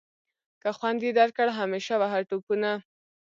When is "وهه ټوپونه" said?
2.01-2.71